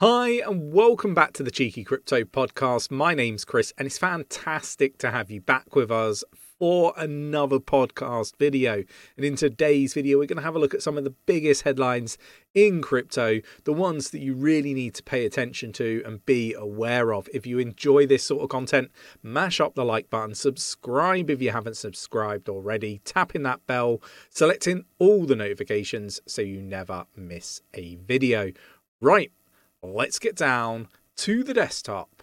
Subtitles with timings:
[0.00, 2.92] Hi, and welcome back to the Cheeky Crypto Podcast.
[2.92, 8.36] My name's Chris, and it's fantastic to have you back with us for another podcast
[8.36, 8.84] video.
[9.16, 11.62] And in today's video, we're going to have a look at some of the biggest
[11.62, 12.16] headlines
[12.54, 17.12] in crypto, the ones that you really need to pay attention to and be aware
[17.12, 17.28] of.
[17.34, 18.92] If you enjoy this sort of content,
[19.24, 24.84] mash up the like button, subscribe if you haven't subscribed already, tapping that bell, selecting
[25.00, 28.52] all the notifications so you never miss a video.
[29.00, 29.30] Right,
[29.82, 32.22] let's get down to the desktop.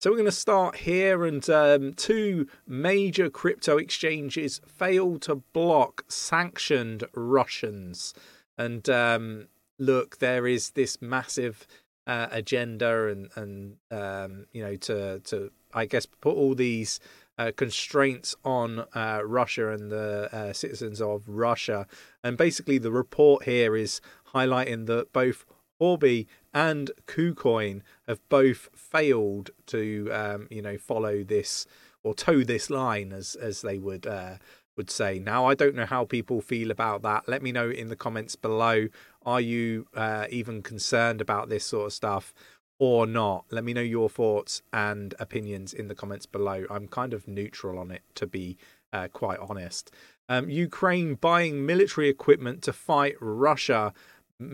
[0.00, 6.04] So we're going to start here, and um, two major crypto exchanges failed to block
[6.08, 8.14] sanctioned Russians.
[8.56, 11.66] And um, look, there is this massive
[12.06, 16.98] uh, agenda, and and um, you know to to I guess put all these
[17.36, 21.86] uh, constraints on uh, Russia and the uh, citizens of Russia.
[22.24, 24.00] And basically, the report here is
[24.34, 25.44] highlighting that both
[25.80, 31.66] Huobi and KuCoin have both failed to, um, you know, follow this
[32.02, 34.36] or toe this line, as as they would uh,
[34.76, 35.18] would say.
[35.18, 37.28] Now, I don't know how people feel about that.
[37.28, 38.88] Let me know in the comments below.
[39.26, 42.32] Are you uh, even concerned about this sort of stuff?
[42.78, 43.44] Or not.
[43.50, 46.64] Let me know your thoughts and opinions in the comments below.
[46.70, 48.56] I'm kind of neutral on it, to be
[48.90, 49.90] uh, quite honest.
[50.30, 53.92] Um, Ukraine buying military equipment to fight Russia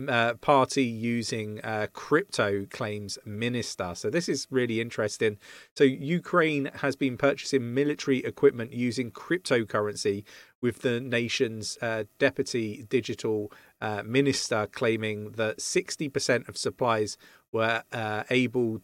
[0.07, 3.93] uh, party using uh, crypto claims minister.
[3.95, 5.37] So this is really interesting.
[5.75, 10.23] So Ukraine has been purchasing military equipment using cryptocurrency,
[10.59, 17.17] with the nation's uh, deputy digital uh, minister claiming that 60% of supplies
[17.51, 18.81] were uh, able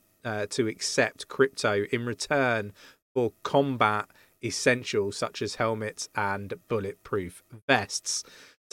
[0.49, 2.71] to accept crypto in return
[3.13, 4.07] for combat
[4.43, 8.23] essentials such as helmets and bulletproof vests.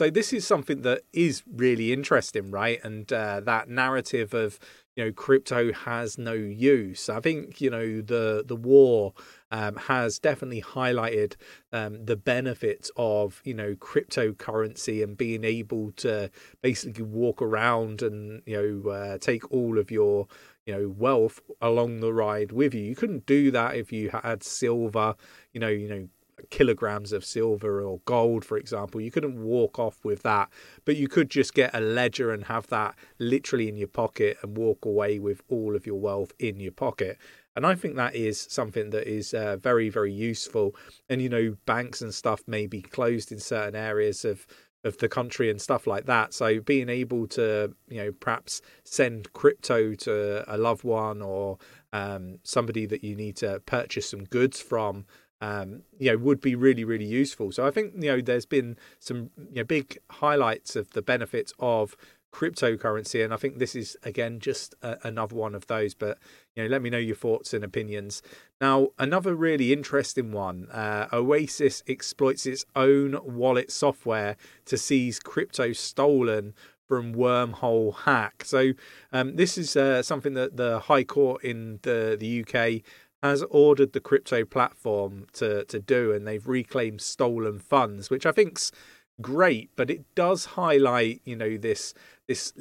[0.01, 2.83] So this is something that is really interesting, right?
[2.83, 4.59] And uh, that narrative of
[4.97, 7.11] you know crypto has no use.
[7.11, 9.13] I think you know the the war
[9.51, 11.35] um, has definitely highlighted
[11.71, 16.31] um, the benefits of you know cryptocurrency and being able to
[16.63, 20.29] basically walk around and you know uh, take all of your
[20.65, 22.85] you know wealth along the ride with you.
[22.85, 25.15] You couldn't do that if you had silver,
[25.53, 26.09] you know, you know
[26.51, 29.01] kilograms of silver or gold, for example.
[29.01, 30.49] You couldn't walk off with that,
[30.85, 34.57] but you could just get a ledger and have that literally in your pocket and
[34.57, 37.19] walk away with all of your wealth in your pocket.
[37.57, 40.75] And I think that is something that is uh, very, very useful.
[41.09, 44.47] And, you know, banks and stuff may be closed in certain areas of
[44.85, 46.33] of the country and stuff like that.
[46.33, 51.59] So being able to, you know, perhaps send crypto to a loved one or
[51.93, 55.05] um, somebody that you need to purchase some goods from
[55.41, 57.53] um, you know, would be really, really useful.
[57.53, 61.53] So I think you know there's been some you know, big highlights of the benefits
[61.59, 61.97] of
[62.33, 65.95] cryptocurrency, and I think this is again just a, another one of those.
[65.95, 66.19] But
[66.55, 68.23] you know, let me know your thoughts and opinions.
[68.61, 74.37] Now, another really interesting one: uh, Oasis exploits its own wallet software
[74.67, 76.55] to seize crypto stolen
[76.87, 78.43] from wormhole hack.
[78.45, 78.73] So
[79.13, 82.83] um, this is uh, something that the High Court in the the UK
[83.23, 88.33] has ordered the crypto platform to to do, and they've reclaimed stolen funds, which I
[88.33, 88.73] think's
[89.21, 89.71] great.
[89.77, 91.95] But it does highlight, you know, this
[92.27, 92.53] this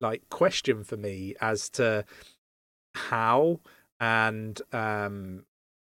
[0.00, 2.04] like question for me as to
[2.94, 3.60] how
[4.00, 5.44] and um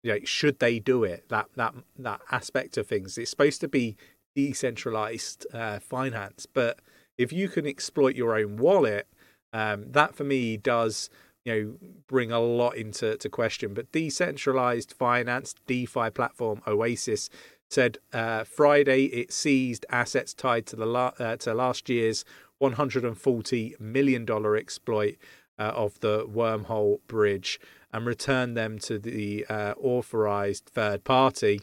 [0.02, 3.68] you know, should they do it that that that aspect of things it's supposed to
[3.68, 3.96] be
[4.34, 6.80] decentralized uh, finance but
[7.18, 9.08] if you can exploit your own wallet
[9.52, 11.10] um, that for me does
[11.46, 13.72] you know bring a lot into to question.
[13.72, 17.30] But decentralized finance DeFi platform Oasis
[17.70, 22.24] said uh, Friday it seized assets tied to the la- uh, to last year's
[22.58, 25.16] 140 million dollar exploit
[25.58, 27.60] uh, of the wormhole bridge
[27.92, 31.60] and returned them to the uh, authorized third party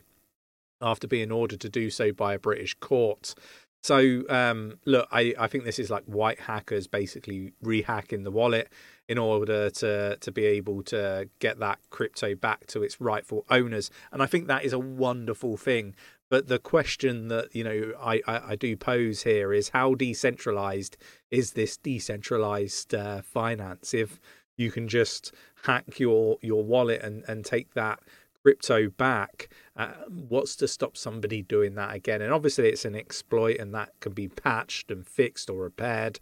[0.82, 3.36] after being ordered to do so by a British court.
[3.84, 8.70] So um, look, I, I think this is like white hackers basically rehacking the wallet
[9.08, 13.92] in order to to be able to get that crypto back to its rightful owners.
[14.12, 15.96] And I think that is a wonderful thing.
[16.30, 20.98] But the question that you know I, I, I do pose here is how decentralized
[21.32, 23.94] is this decentralized uh, finance?
[23.94, 24.20] If
[24.58, 25.34] you can just
[25.64, 28.00] hack your your wallet and and take that
[28.42, 32.22] crypto back, uh, what's to stop somebody doing that again?
[32.22, 36.20] And obviously, it's an exploit and that can be patched and fixed or repaired.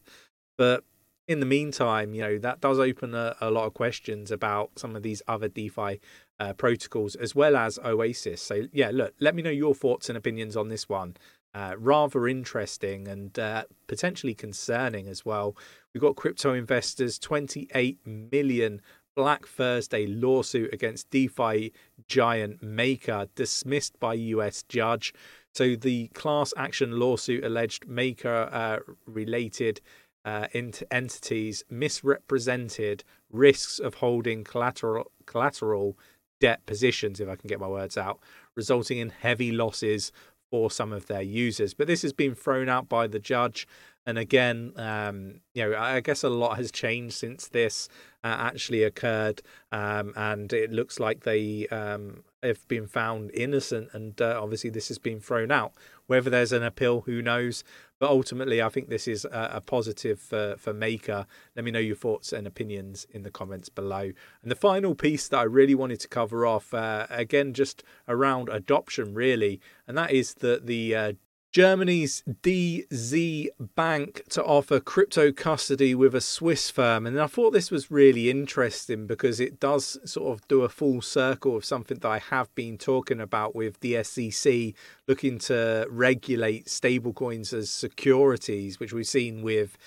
[0.57, 0.83] But
[1.31, 4.95] in the meantime, you know, that does open a, a lot of questions about some
[4.95, 5.99] of these other DeFi
[6.39, 8.41] uh, protocols as well as Oasis.
[8.41, 11.15] So, yeah, look, let me know your thoughts and opinions on this one.
[11.53, 15.55] uh, rather interesting and uh, potentially concerning as well.
[15.93, 18.81] We've got crypto investors 28 million
[19.15, 21.73] Black Thursday lawsuit against DeFi
[22.07, 25.13] giant Maker dismissed by US judge.
[25.53, 29.81] So the class action lawsuit alleged Maker uh, related
[30.25, 35.97] uh, entities misrepresented risks of holding collateral collateral
[36.39, 38.19] debt positions, if I can get my words out,
[38.55, 40.11] resulting in heavy losses
[40.49, 41.73] for some of their users.
[41.73, 43.67] But this has been thrown out by the judge.
[44.05, 47.87] And again, um, you know, I guess a lot has changed since this
[48.23, 49.41] uh, actually occurred,
[49.71, 53.89] um, and it looks like they um, have been found innocent.
[53.93, 55.73] And uh, obviously, this has been thrown out.
[56.07, 57.63] Whether there's an appeal, who knows?
[57.99, 61.27] But ultimately, I think this is a, a positive for, for Maker.
[61.55, 64.11] Let me know your thoughts and opinions in the comments below.
[64.41, 68.49] And the final piece that I really wanted to cover off, uh, again, just around
[68.49, 71.13] adoption, really, and that is that the uh,
[71.51, 77.05] Germany's DZ Bank to offer crypto custody with a Swiss firm.
[77.05, 81.01] And I thought this was really interesting because it does sort of do a full
[81.01, 84.73] circle of something that I have been talking about with the SEC
[85.09, 89.77] looking to regulate stablecoins as securities, which we've seen with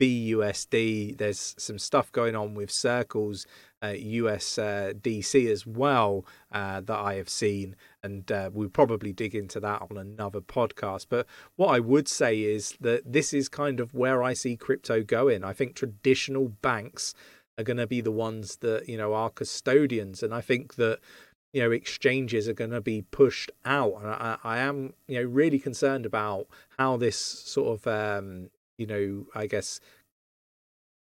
[0.00, 1.18] BUSD.
[1.18, 3.46] There's some stuff going on with Circles
[3.82, 9.60] USDC uh, as well uh, that I have seen, and uh, we'll probably dig into
[9.60, 11.06] that on another podcast.
[11.08, 15.02] But what I would say is that this is kind of where I see crypto
[15.02, 15.44] going.
[15.44, 17.14] I think traditional banks
[17.58, 20.98] are going to be the ones that you know are custodians, and I think that
[21.52, 25.28] you know exchanges are going to be pushed out and I, I, am you know
[25.28, 26.46] really concerned about
[26.78, 28.50] how this sort of um,
[28.80, 29.78] you know, I guess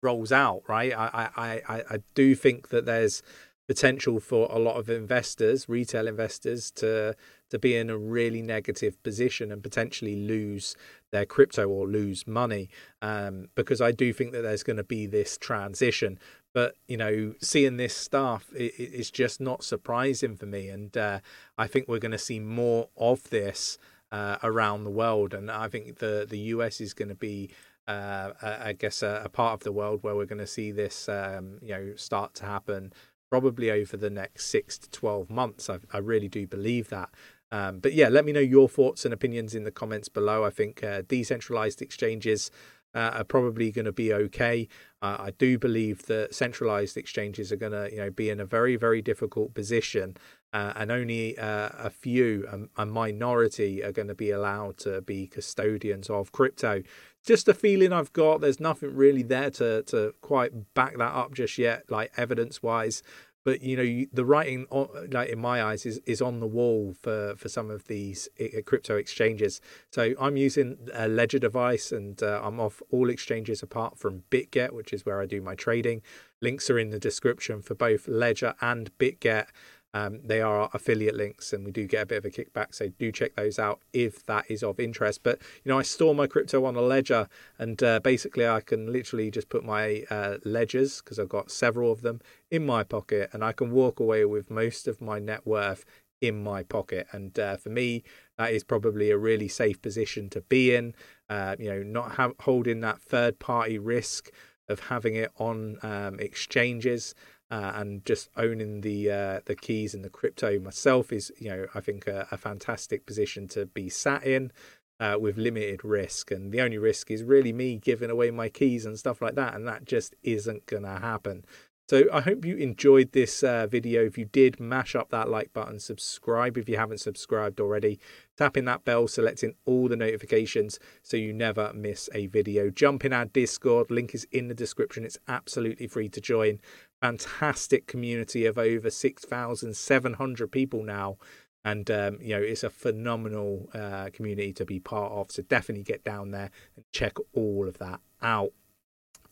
[0.06, 0.94] rolls out, right?
[0.94, 3.22] I, I, I, I do think that there's
[3.68, 7.16] potential for a lot of investors, retail investors, to
[7.50, 10.76] to be in a really negative position and potentially lose
[11.12, 12.70] their crypto or lose money.
[13.02, 16.18] Um, because I do think that there's going to be this transition.
[16.54, 21.20] But you know, seeing this stuff it, just not surprising for me, and uh,
[21.58, 23.78] I think we're going to see more of this
[24.12, 25.34] uh, around the world.
[25.34, 27.50] And I think the the US is going to be,
[27.88, 31.08] uh, I guess, a, a, part of the world where we're going to see this,
[31.08, 32.94] um, you know, start to happen.
[33.30, 35.70] Probably over the next six to twelve months.
[35.70, 37.10] I, I really do believe that.
[37.52, 40.44] Um, but yeah, let me know your thoughts and opinions in the comments below.
[40.44, 42.50] I think uh, decentralized exchanges
[42.96, 44.68] uh, are probably going to be okay.
[45.02, 48.46] Uh, I do believe that centralized exchanges are going to, you know, be in a
[48.46, 50.18] very, very difficult position,
[50.54, 55.02] uh, and only uh, a few, a, a minority, are going to be allowed to
[55.02, 56.82] be custodians of crypto.
[57.26, 58.42] Just a feeling I've got.
[58.42, 63.04] There's nothing really there to to quite back that up just yet, like evidence wise
[63.46, 64.66] but you know the writing
[65.12, 68.28] like in my eyes is, is on the wall for for some of these
[68.66, 69.62] crypto exchanges.
[69.92, 74.72] So i'm using a ledger device and uh, i'm off all exchanges apart from bitget
[74.72, 76.02] which is where i do my trading.
[76.42, 79.48] Links are in the description for both ledger and bitget
[79.96, 82.76] um, they are affiliate links and we do get a bit of a kickback.
[82.76, 85.22] So do check those out if that is of interest.
[85.24, 88.92] But, you know, I store my crypto on a ledger and uh, basically I can
[88.92, 92.20] literally just put my uh, ledgers, because I've got several of them,
[92.52, 95.86] in my pocket and I can walk away with most of my net worth
[96.20, 97.08] in my pocket.
[97.14, 98.04] And uh, for me,
[98.38, 100.94] that is probably a really safe position to be in.
[101.30, 104.30] Uh, you know, not holding that third party risk
[104.68, 107.16] of having it on um, exchanges
[107.52, 111.68] uh, and just owning the uh, the keys and the crypto myself is you know
[111.74, 114.52] I think a, a fantastic position to be sat in
[115.00, 118.86] uh, with limited risk and the only risk is really me giving away my keys
[118.86, 121.46] and stuff like that and that just isn't gonna happen
[121.88, 124.04] so I hope you enjoyed this uh, video.
[124.06, 128.00] If you did, mash up that like button, subscribe if you haven't subscribed already,
[128.38, 132.72] tapping that bell, selecting all the notifications so you never miss a video.
[132.72, 135.06] Jump in our Discord, link is in the description.
[135.06, 136.60] It's absolutely free to join.
[137.02, 141.18] Fantastic community of over 6,700 people now.
[141.64, 145.32] And, um, you know, it's a phenomenal uh, community to be part of.
[145.32, 148.52] So definitely get down there and check all of that out.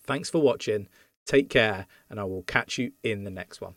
[0.05, 0.87] Thanks for watching.
[1.25, 3.75] Take care, and I will catch you in the next one.